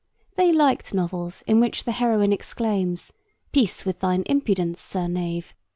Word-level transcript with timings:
They 0.33 0.51
liked 0.51 0.95
novels 0.95 1.43
in 1.45 1.59
which 1.59 1.83
the 1.83 1.91
heroine 1.91 2.33
exclaims, 2.33 3.13
'Peace 3.51 3.85
with 3.85 3.99
thine 3.99 4.23
impudence, 4.25 4.81
sir 4.81 5.07
knave. 5.07 5.53